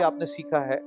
आपने 0.00 0.26
सीखा 0.26 0.58
है, 0.58 0.80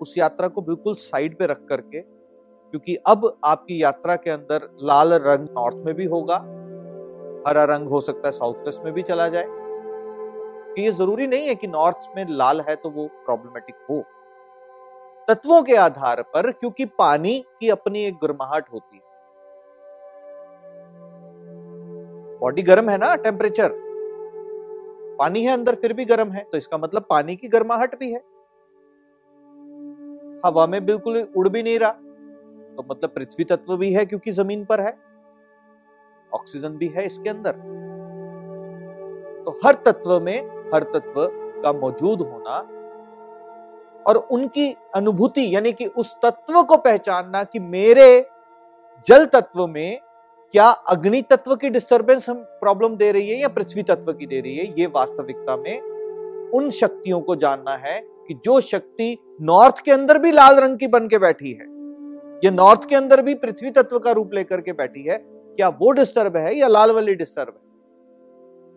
उस 0.00 0.14
यात्रा 0.18 0.48
को 0.48 0.62
बिल्कुल 0.62 0.94
साइड 0.94 1.36
पे 1.36 1.46
रख 1.46 1.64
करके, 1.68 2.00
क्योंकि 2.00 2.96
अब 2.96 3.38
आपकी 3.44 3.82
यात्रा 3.82 4.16
के 4.16 4.30
अंदर 4.30 4.76
लाल 4.82 5.12
रंग 5.12 5.48
नॉर्थ 5.50 5.76
में 5.76 5.94
भी 5.94 6.04
होगा, 6.04 6.36
हरा 7.48 7.64
रंग 7.64 7.88
हो 7.88 8.00
सकता 8.00 8.28
है 8.28 8.32
साउथ 8.32 8.54
वेस्ट 8.54 8.84
में 8.84 8.94
भी 8.94 9.02
चला 9.02 9.28
जाए। 9.28 9.46
कि 9.48 10.82
ये 10.82 10.90
ज़रूरी 10.90 11.26
नहीं 11.26 11.48
है 11.48 11.54
कि 11.54 11.66
नॉर्थ 11.66 11.96
में 12.16 12.26
लाल 12.28 12.60
है 12.60 12.76
तो 12.76 12.90
वो 12.90 13.06
प्रॉब्लमेटिक 13.06 13.74
हो। 13.90 14.04
तत्वों 15.28 15.62
के 15.62 15.76
आधार 15.76 16.22
पर, 16.22 16.50
क्योंकि 16.50 16.84
पानी 16.84 17.44
की 17.60 17.68
अपनी 17.68 18.04
एक 18.04 18.14
गर्माहट 18.14 18.64
होती 18.72 18.96
है। 18.96 19.02
बॉडी 22.38 22.62
गर्म 22.62 22.88
है 22.90 22.98
ना 22.98 23.16
टेम्परेचर 23.16 23.91
पानी 25.22 25.44
है, 25.44 25.52
अंदर 25.52 25.74
फिर 25.74 25.92
भी 25.92 26.04
गर्म 26.04 26.30
है। 26.30 26.44
तो 26.52 26.58
इसका 26.58 26.78
मतलब 26.78 27.06
पानी 27.10 27.36
की 27.36 27.48
गर्माहट 27.48 27.98
भी 27.98 28.12
है। 28.12 28.20
हवा 30.46 30.66
में 30.66 30.84
बिल्कुल 30.86 31.18
उड़ 31.36 31.48
भी 31.48 31.62
नहीं 31.62 31.78
रहा। 31.78 31.90
तो 32.76 32.84
मतलब 32.90 33.10
पृथ्वी 33.10 33.44
तत्व 33.44 33.76
भी 33.76 33.92
है 33.92 34.04
क्योंकि 34.06 34.32
ज़मीन 34.32 34.64
पर 34.64 34.80
है। 34.80 34.96
ऑक्सीजन 36.32 36.68
भी 36.68 36.88
है 36.88 37.04
इसके 37.06 37.30
अंदर। 37.30 37.52
तो 39.44 39.50
हर 39.64 39.74
तत्व 39.74 40.20
में, 40.20 40.38
हर 40.74 40.82
तत्व 40.84 41.26
का 41.62 41.72
मौजूद 41.72 42.20
होना 42.22 42.58
और 44.06 44.16
उनकी 44.16 44.72
अनुभूति, 44.94 45.54
यानी 45.54 45.72
कि 45.72 45.86
उस 45.86 46.14
तत्व 46.24 46.62
को 46.62 46.76
पहचानना 46.76 47.44
कि 47.44 47.58
मेरे 47.58 48.26
जल 49.06 49.26
तत्व 49.26 49.66
में 49.66 50.00
क्या 50.52 50.64
अग्नि 50.64 51.20
तत्व 51.22 51.54
की 51.56 51.68
डिस्टरबेंस 51.70 52.28
हम 52.28 52.36
प्रॉब्लम 52.60 52.96
दे 52.96 53.10
रही 53.12 53.30
है 53.30 53.40
या 53.40 53.48
पृथ्वी 53.48 53.82
तत्व 53.82 54.12
की 54.12 54.26
दे 54.26 54.40
रही 54.40 54.56
है? 54.56 54.64
ये 54.78 54.86
वास्तविकता 54.86 55.56
में 55.56 56.50
उन 56.54 56.68
शक्तियों 56.70 57.20
को 57.20 57.36
जानना 57.36 57.76
है 57.76 57.98
कि 58.28 58.34
जो 58.44 58.60
शक्ति 58.60 59.16
नॉर्थ 59.42 59.78
के 59.78 59.90
अंदर 59.90 60.18
भी 60.18 60.32
लाल 60.32 60.58
रंग 60.60 60.78
की 60.78 60.86
बन 60.86 61.06
के 61.08 61.18
बैठी 61.18 61.52
है, 61.52 61.66
या 62.44 62.50
नॉर्थ 62.50 62.84
के 62.88 62.96
अंदर 62.96 63.22
भी 63.22 63.34
पृथ्वी 63.34 63.70
तत्व 63.70 63.98
का 63.98 64.12
रूप 64.12 64.34
लेकर 64.34 64.60
के 64.60 64.72
बैठी 64.72 65.02
है, 65.02 65.16
क्या 65.56 65.68
वो 65.70 65.90
डिस्टर्ब 65.90 66.36
है 66.36 66.54
या 66.56 66.68
लाल 66.68 66.90
वाली 66.90 67.14
डिस्टर्ब 67.14 67.48
है? 67.48 67.60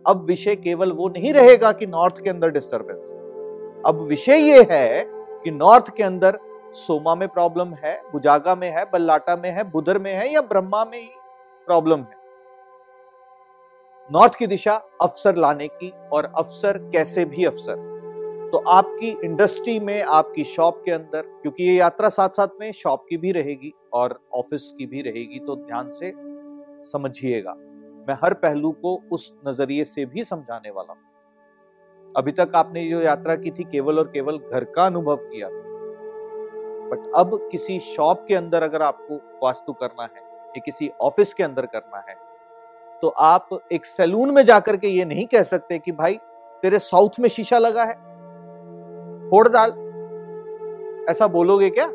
अब 0.05 0.23
विषय 0.27 0.55
केवल 0.55 0.91
वो 0.91 1.09
नहीं 1.09 1.33
रहेगा 1.33 1.71
कि 1.71 1.87
नॉर्थ 1.87 2.23
के 2.23 2.29
अंदर 2.29 2.51
डिस्टर्बेंस 2.51 3.11
अब 3.85 4.05
विषय 4.09 4.37
ये 4.41 4.65
है 4.71 5.03
कि 5.43 5.51
नॉर्थ 5.51 5.95
के 5.97 6.03
अंदर 6.03 6.39
सोमा 6.75 7.15
में 7.15 7.27
प्रॉब्लम 7.27 7.73
है 7.83 8.01
बुजागा 8.11 8.55
में 8.55 8.69
है, 8.69 8.85
बल्लाटा 8.93 9.35
में 9.35 9.51
है, 9.51 9.71
बुधर 9.71 9.99
में 9.99 10.13
है 10.13 10.33
या 10.33 10.41
ब्रह्मा 10.41 10.83
में 10.85 10.99
ही 10.99 11.09
प्रॉब्लम 11.67 11.99
है। 11.99 12.23
नॉर्थ 14.09 14.35
की 14.35 14.47
दिशा 14.47 14.73
अफसर 15.01 15.35
लाने 15.35 15.67
की 15.67 15.91
और 16.13 16.31
अफसर 16.37 16.77
कैसे 16.93 17.25
भी 17.25 17.45
अफसर। 17.45 17.93
तो 18.51 18.57
आपकी 18.69 19.09
इंडस्ट्री 19.23 19.79
में, 19.79 20.01
आपकी 20.03 20.43
शॉप 20.43 20.81
के 20.85 20.91
अंदर, 20.91 21.21
क्योंकि 21.41 21.63
ये 21.63 21.73
यात्रा 21.73 22.09
साथ 22.09 22.29
साथ 22.29 22.47
में 22.59 22.71
शॉप 22.71 23.05
की 23.09 23.17
भी 23.17 23.31
रहेगी 23.31 23.73
और 23.93 24.19
ऑफ़िस 24.33 24.71
की 24.77 24.85
भी 24.85 25.01
रहेगी 25.01 25.39
तो 25.39 25.55
ध्यान 25.55 25.89
से 25.89 26.13
समझिएगा। 26.83 27.53
मैं 28.07 28.17
हर 28.23 28.33
पहलू 28.33 28.71
को 28.71 28.95
उस 29.11 29.33
नज़रिए 29.47 29.83
से 29.83 30.05
भी 30.05 30.23
समझाने 30.23 30.71
वाला 30.71 30.93
हूँ। 30.93 32.13
अभी 32.15 32.31
तक 32.31 32.51
आपने 32.55 32.87
जो 32.89 33.01
यात्रा 33.01 33.35
की 33.35 33.51
थी, 33.51 33.63
केवल 33.63 33.99
और 33.99 34.07
केवल 34.07 34.37
घर 34.37 34.63
का 34.65 34.85
अनुभव 34.85 35.15
किया। 35.15 35.49
बट 36.89 37.11
अब 37.15 37.37
किसी 37.51 37.79
शॉप 37.79 38.25
के 38.27 38.35
अंदर 38.35 38.63
अगर 38.63 38.81
आपको 38.81 39.15
वास्तु 39.43 39.73
करना 39.73 40.03
है 40.03 40.24
या 40.57 40.61
किसी 40.65 40.89
ऑफ़िस 41.01 41.33
के 41.33 41.43
अंदर 41.43 41.65
करना 41.65 42.03
है। 42.09 42.15
तो 43.01 43.07
आप 43.07 43.49
एक 43.71 43.85
सैलून 43.85 44.31
में 44.31 44.43
जाकर 44.45 44.77
के 44.77 44.87
ये 44.87 45.05
नहीं 45.05 45.25
कह 45.25 45.43
सकते 45.43 45.79
कि 45.79 45.91
भाई, 45.91 46.17
तेरे 46.63 46.79
साउथ 46.79 47.19
में 47.19 47.29
शीशा 47.29 47.57
लगा 47.57 47.83
है। 47.83 47.93
फोड़ 49.29 49.47
डाल। 49.49 49.71
ऐसा 51.09 51.27
बोलोगे 51.27 51.69
क्या? 51.69 51.85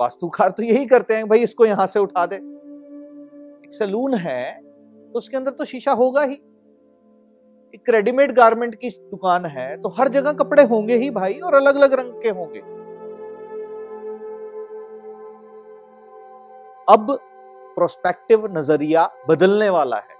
वास्तुकार 0.00 0.50
तो 0.50 0.62
यही 0.62 0.86
करते 0.86 1.14
हैं, 1.14 1.28
भाई, 1.28 1.38
इसको 1.38 1.64
यहाँ 1.64 1.86
से 1.86 2.00
उठा 2.00 2.26
दे। 2.26 2.36
एक 2.36 3.72
सैलून 3.72 4.14
है 4.14 4.52
तो 4.52 5.18
उसके 5.18 5.36
अंदर 5.36 5.50
तो 5.50 5.64
शीशा 5.64 5.92
होगा 5.92 6.22
ही। 6.22 6.34
एक 7.74 7.90
रेडीमेड 7.90 8.32
गारमेंट 8.32 8.74
की 8.74 8.88
दुकान 8.90 9.44
है 9.46 9.76
तो 9.80 9.88
हर 9.88 10.08
जगह 10.08 10.32
कपड़े 10.32 10.62
होंगे 10.62 10.96
ही 10.96 11.10
भाई, 11.10 11.34
और 11.34 11.54
अलग 11.54 11.76
अलग 11.76 11.92
रंग 11.94 12.20
के 12.22 12.28
होंगे। 12.30 12.60
अब 16.90 17.10
प्रोस्पेक्टिव 17.74 18.46
नज़रिया 18.52 19.04
बदलने 19.28 19.68
वाला 19.70 19.96
है। 19.96 20.18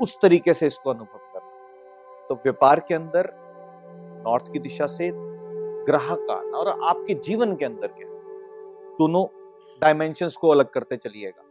उस 0.00 0.16
तरीके 0.22 0.54
से 0.54 0.66
इसको 0.66 0.90
अनुभव 0.90 1.18
करना। 1.34 2.26
तो 2.28 2.34
व्यापार 2.34 2.80
के 2.80 2.94
अंदर, 2.94 3.28
नॉर्थ 4.26 4.52
की 4.52 4.58
दिशा 4.58 4.86
से 4.86 5.10
ग्राहक 5.84 6.18
का 6.20 6.34
और 6.58 6.68
आपके 6.84 7.14
जीवन 7.14 7.54
के 7.56 7.64
अंदर 7.64 7.86
क्या 7.88 8.08
दोनों 8.98 9.24
डायमेंशंस 9.82 10.36
को 10.36 10.48
अलग 10.48 10.70
करते 10.70 10.96
चलिएगा। 10.96 11.44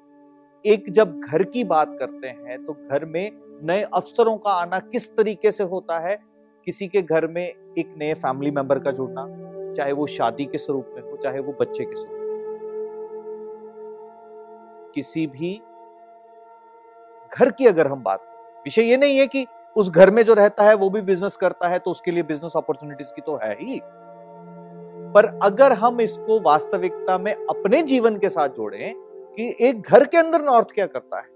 एक 0.65 0.89
जब 0.91 1.19
घर 1.19 1.43
की 1.43 1.63
बात 1.63 1.95
करते 1.99 2.27
हैं 2.27 2.63
तो 2.65 2.73
घर 2.73 3.05
में 3.05 3.31
नए 3.63 3.81
अवसरों 3.83 4.37
का 4.37 4.51
आना 4.51 4.79
किस 4.79 5.09
तरीके 5.15 5.51
से 5.51 5.63
होता 5.65 5.99
है? 5.99 6.15
किसी 6.67 6.87
के 6.87 7.01
घर 7.01 7.27
में 7.27 7.43
एक 7.43 7.93
नए 7.97 8.13
फैमिली 8.13 8.51
मेंबर 8.51 8.79
का 8.79 8.91
जुड़ना, 8.91 9.25
चाहे 9.73 9.91
वो 9.91 10.07
शादी 10.07 10.45
के 10.45 10.57
स्वरूप 10.57 10.91
में 10.95 11.01
हो, 11.01 11.17
चाहे 11.17 11.39
वो 11.39 11.55
बच्चे 11.61 11.85
के 11.85 11.95
स्वरूप 11.95 12.20
किसी 14.95 15.25
भी 15.27 15.53
घर 17.31 17.51
की 17.51 17.67
अगर 17.67 17.87
हम 17.87 18.03
बात 18.03 18.19
करें, 18.19 18.61
विषय 18.63 18.81
ये 18.81 18.97
नहीं 18.97 19.17
है 19.17 19.27
कि 19.27 19.45
उस 19.75 19.89
घर 19.89 20.11
में 20.11 20.23
जो 20.23 20.33
रहता 20.33 20.63
है 20.63 20.73
वो 20.75 20.89
भी 20.89 21.01
बिज़नेस 21.01 21.35
करता 21.35 21.67
है 21.67 21.79
तो 21.79 21.91
उसके 21.91 22.11
लिए 22.11 22.23
बिज़नेस 22.23 22.53
अपॉर्चुनिटीज़ 22.57 23.11
की 23.13 23.21
तो 23.21 23.35
है 23.43 23.53
ही। 23.55 23.79
पर 25.13 25.25
अगर 25.43 25.73
हम 25.73 26.01
इसको 26.01 26.39
वास्तविकता 26.41 27.17
में 27.17 27.33
अपने 27.33 27.81
जीवन 27.83 28.17
के 28.17 28.29
साथ 28.29 28.49
जोड़ें 28.49 28.93
कि 29.37 29.55
एक 29.61 29.81
घर 29.81 30.05
के 30.05 30.17
अंदर 30.17 30.41
नॉर्थ 30.41 30.71
क्या 30.71 30.85
करता 30.87 31.19
है, 31.19 31.27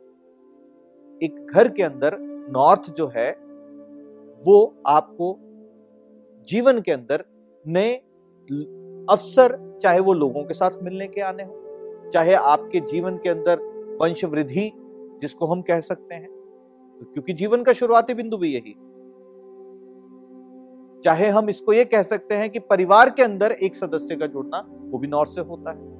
एक 1.21 1.45
घर 1.47 1.69
के 1.69 1.83
अंदर 1.83 2.17
नॉर्थ 2.51 2.89
जो 2.91 3.07
है, 3.07 3.31
वो 4.41 4.75
आपको 4.87 5.35
जीवन 6.47 6.79
के 6.79 6.91
अंदर 6.91 7.23
नए 7.65 7.93
अवसर, 9.09 9.57
चाहे 9.81 9.99
वो 9.99 10.13
लोगों 10.13 10.43
के 10.43 10.53
साथ 10.53 10.81
मिलने 10.83 11.07
के 11.07 11.21
आने 11.21 11.43
हो 11.43 11.61
चाहे 12.13 12.33
आपके 12.33 12.79
जीवन 12.79 13.17
के 13.17 13.29
अंदर 13.29 13.59
वंश 14.01 14.23
वृद्धि 14.25 14.71
जिसको 15.21 15.45
हम 15.45 15.61
कह 15.61 15.79
सकते 15.79 16.15
हैं 16.15 16.27
तो 16.27 17.05
क्योंकि 17.05 17.33
जीवन 17.33 17.63
का 17.63 17.73
शुरुआती 17.73 18.13
बिंदु 18.13 18.37
भी 18.37 18.53
यही। 18.53 18.73
चाहे 21.01 21.27
हम 21.29 21.49
इसको 21.49 21.73
ये 21.73 21.85
कह 21.85 22.01
सकते 22.01 22.35
हैं 22.35 22.49
कि 22.49 22.59
परिवार 22.59 23.09
के 23.09 23.23
अंदर 23.23 23.51
एक 23.51 23.75
सदस्य 23.75 24.15
का 24.15 24.27
जुड़ना, 24.27 24.59
वो 24.67 24.97
भी 24.97 25.07
नॉर्थ 25.07 25.31
से 25.31 25.41
होता 25.41 25.71
है। 25.71 25.93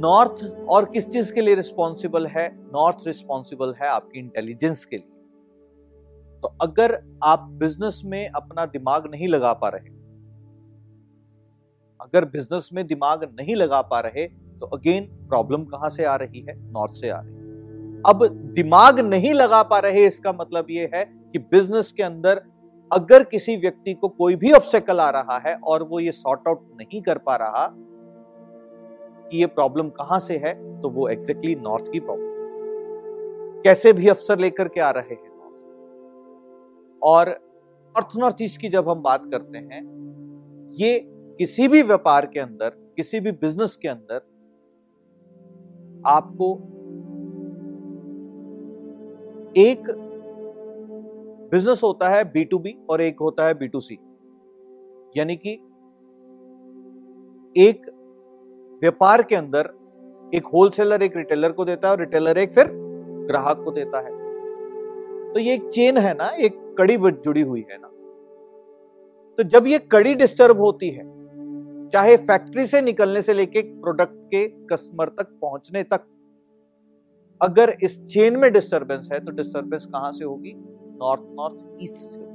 नॉर्थ 0.00 0.42
और 0.70 0.84
किस 0.84 1.08
चीज़ 1.08 1.32
के 1.34 1.40
लिए 1.40 1.54
रिस्पॉन्सिबल 1.54 2.26
है? 2.26 2.48
नॉर्थ 2.72 3.06
रिस्पॉन्सिबल 3.06 3.74
है 3.82 3.88
आपकी 3.88 4.18
इंटेलिजेंस 4.18 4.84
के 4.84 4.96
लिए। 4.96 5.10
तो 6.42 6.48
अगर 6.62 6.98
आप 7.24 7.48
बिज़नेस 7.60 8.02
में 8.04 8.28
अपना 8.28 8.66
दिमाग 8.66 9.10
नहीं 9.10 9.28
लगा 9.28 9.52
पा 9.52 9.68
रहे, 9.68 9.96
अगर 12.00 12.24
बिज़नेस 12.24 12.70
में 12.72 12.86
दिमाग 12.86 13.24
नहीं 13.40 13.56
लगा 13.56 13.80
पा 13.82 14.00
रहे 14.00 14.26
तो 14.60 14.66
अगेन 14.66 15.04
प्रॉब्लम 15.28 15.64
कहाँ 15.64 15.88
से 15.90 16.04
आ 16.04 16.14
रही 16.16 16.40
है? 16.40 16.54
नॉर्थ 16.72 16.94
से 16.94 17.08
आ 17.08 17.20
रही 17.20 17.32
है। 17.32 18.02
अब 18.06 18.26
दिमाग 18.54 19.00
नहीं 19.00 19.32
लगा 19.34 19.62
पा 19.62 19.78
रहे, 19.78 20.06
इसका 20.06 20.32
मतलब 20.32 20.66
यह 20.70 20.90
है 20.94 21.04
कि 21.32 21.38
बिज़नेस 21.38 21.92
के 21.92 22.02
अंदर 22.02 22.42
अगर 22.90 23.24
किसी 23.24 23.56
व्यक्ति 23.56 23.94
को 23.94 24.08
कोई 24.08 24.36
भी 24.36 24.52
ऑब्स्टेकल 24.52 25.00
आ 25.00 25.08
रहा 25.10 25.38
है 25.46 25.54
और 25.64 25.82
वो 25.82 26.00
ये 26.00 26.12
सॉर्ट 26.12 26.48
आउट 26.48 26.68
नहीं 26.74 27.02
कर 27.02 27.18
पा 27.18 27.34
रहा 27.36 27.66
कि 29.30 29.38
ये 29.38 29.46
प्रॉब्लम 29.46 29.88
कहाँ 29.88 30.18
से 30.20 30.36
है 30.36 30.52
तो 30.80 30.88
वो 30.88 31.08
एग्जैक्टली 31.08 31.52
exactly 31.52 31.70
नॉर्थ 31.70 31.92
की 31.92 32.00
प्रॉब्लम 32.00 32.26
कैसे 33.62 33.92
भी 33.92 34.08
अफसर 34.08 34.38
लेकर 34.38 34.68
के 34.68 34.80
आ 34.80 34.90
रहे 34.90 35.14
हैं 35.14 35.36
और 37.02 37.28
नॉर्थ 37.28 38.16
नॉर्थ 38.16 38.42
ईस्ट 38.42 38.60
की 38.60 38.68
जब 38.68 38.88
हम 38.88 39.02
बात 39.02 39.26
करते 39.26 39.58
हैं, 39.58 39.82
ये 40.78 40.98
किसी 41.38 41.68
भी 41.68 41.82
व्यापार 41.82 42.26
के 42.26 42.40
अंदर, 42.40 42.68
किसी 42.96 43.20
भी 43.20 43.32
बिज़नेस 43.32 43.76
के 43.76 43.88
अंदर 43.88 44.20
आपको 46.06 46.54
एक 49.56 49.82
बिज़नेस 51.52 51.80
होता 51.84 52.08
है 52.08 52.24
बी 52.24 52.44
टू 52.44 52.58
बी 52.58 52.76
और 52.90 53.00
एक 53.00 53.16
होता 53.20 53.46
है 53.46 53.54
बी 53.54 53.68
टू 53.68 53.80
सी 53.80 53.94
यानी 55.16 55.36
कि 55.36 55.52
एक 57.62 57.86
व्यापार 58.82 59.22
के 59.22 59.36
अंदर 59.36 59.74
एक 60.34 60.46
होलसेलर 60.46 61.02
एक 61.02 61.16
रिटेलर 61.16 61.52
को 61.52 61.64
देता 61.64 61.88
है 61.88 61.94
और 61.94 62.00
रिटेलर 62.00 62.38
एक 62.38 62.52
फिर 62.52 62.66
ग्राहक 63.28 63.62
को 63.64 63.70
देता 63.70 63.98
है। 63.98 64.10
तो 65.32 65.40
ये 65.40 65.54
एक 65.54 65.68
चेन 65.68 65.96
है 65.96 66.14
ना, 66.14 66.28
एक 66.28 66.74
कड़ी 66.78 66.96
जुड़ी 66.96 67.40
हुई 67.40 67.66
है 67.70 67.78
ना। 67.78 67.88
तो 69.36 69.42
जब 69.42 69.66
ये 69.66 69.78
कड़ी 69.78 70.14
डिस्टर्ब 70.14 70.60
होती 70.60 70.90
है 70.90 71.17
चाहे 71.92 72.16
फैक्ट्री 72.16 72.66
से 72.66 72.80
निकलने 72.82 73.22
से 73.22 73.34
लेके 73.34 73.62
प्रोडक्ट 73.80 74.16
के 74.30 74.46
कस्टमर 74.66 75.08
तक 75.08 75.38
पहुँचने 75.42 75.82
तक, 75.82 76.06
अगर 77.40 77.74
इस 77.82 78.04
चेन 78.06 78.36
में 78.36 78.52
डिस्टरबेंस 78.52 79.08
है 79.12 79.18
तो 79.20 79.32
डिस्टरबेंस 79.32 79.86
कहाँ 79.86 80.12
से 80.12 80.24
होगी? 80.24 80.52
नॉर्थ 81.00 81.22
नॉर्थ 81.30 81.82
ईस्ट 81.82 81.94
से 81.94 82.26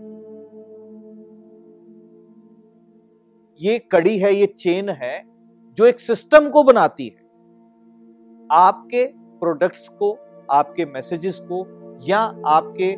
ये 3.62 3.78
कड़ी 3.92 4.18
है, 4.18 4.34
ये 4.34 4.46
चेन 4.46 4.90
है, 4.90 5.24
जो 5.78 5.86
एक 5.86 6.00
सिस्टम 6.00 6.50
को 6.50 6.64
बनाती 6.64 7.06
है। 7.08 7.22
आपके 8.52 9.06
प्रोडक्ट्स 9.40 9.88
को, 9.90 10.18
आपके 10.52 10.86
मैसेजेस 10.86 11.40
को, 11.44 11.66
या 12.08 12.20
आपके 12.48 12.96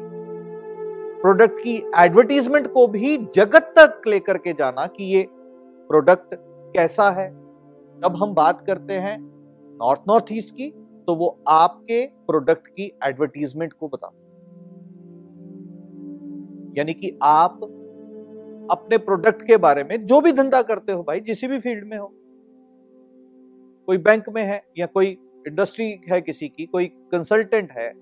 प्रोडक्ट 1.22 1.60
की 1.60 1.76
एडवर्टीजमेंट 1.98 2.68
को 2.68 2.88
भी 2.88 3.18
जगत 3.36 3.74
तक 3.78 4.02
लेकर 4.08 4.38
के 4.38 4.54
जाना 4.54 4.86
कि 4.88 5.04
ये 5.04 5.22
प्रोडक्ट 5.88 6.36
कैसा 6.76 7.10
है? 7.10 7.30
जब 7.98 8.14
हम 8.16 8.34
बात 8.34 8.62
करते 8.62 8.94
हैं? 8.94 9.18
नॉर्थ 9.78 10.02
नॉर्थ 10.08 10.26
ईस्ट 10.32 10.56
की 10.56 10.70
तो 11.08 11.16
वो 11.16 11.44
आपके 11.48 12.06
प्रोडक्ट 12.06 12.68
की 12.68 13.00
एडवर्टीजमेंट 13.04 13.74
को 13.74 13.88
बता। 13.88 14.08
यानी 16.78 16.94
कि 16.94 17.20
आप 17.24 17.64
अपने 18.72 18.98
प्रोडक्ट 18.98 19.42
के 19.42 19.58
बारे 19.58 19.84
में 19.84 20.06
जो 20.06 20.22
भी 20.22 20.32
धंधा 20.32 20.62
करते 20.62 20.92
हो 20.92 21.04
भाई, 21.04 21.20
जिस 21.20 21.46
भी 21.46 21.60
फ़ील्ड 21.60 21.88
में 21.88 21.98
हो। 21.98 22.08
कोई 23.86 23.98
बैंक 23.98 24.30
में 24.30 24.44
है 24.44 24.64
या 24.78 24.86
कोई 24.86 25.08
इंडस्ट्री 25.48 26.02
है 26.10 26.22
किसी 26.22 26.48
की, 26.48 26.66
कोई 26.66 26.86
कंसल्टेंट 26.86 27.72
है, 27.72 27.94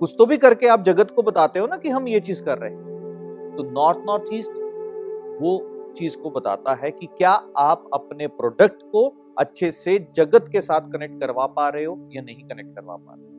कुछ 0.00 0.14
तो 0.18 0.26
भी 0.26 0.36
करके 0.36 0.66
आप 0.66 0.82
जगत 0.82 1.10
को 1.10 1.22
बताते 1.22 1.58
हो 1.58 1.66
ना 1.66 1.76
कि 1.76 1.88
हम 1.88 2.08
ये 2.08 2.20
चीज़ 2.20 2.42
कर 2.42 2.58
रहे 2.58 2.70
हैं। 2.70 3.54
तो 3.58 3.62
नॉर्थ 3.62 3.98
नॉर्थ 3.98 4.24
ईस्ट, 4.32 4.50
वो 5.42 5.69
चीज़ 5.96 6.16
को 6.18 6.30
बताता 6.30 6.74
है 6.74 6.90
कि 6.90 7.06
क्या 7.06 7.30
आप 7.58 7.88
अपने 7.94 8.26
प्रोडक्ट 8.26 8.82
को 8.92 9.08
अच्छे 9.38 9.70
से 9.70 9.98
जगत 10.16 10.48
के 10.52 10.60
साथ 10.60 10.90
कनेक्ट 10.92 11.20
करवा 11.20 11.46
पा 11.46 11.68
रहे 11.68 11.84
हो 11.84 11.98
या 12.12 12.22
नहीं 12.22 12.44
कनेक्ट 12.44 12.76
करवा 12.76 12.96
पा 12.96 13.14
रहे 13.14 13.24
हो। 13.24 13.29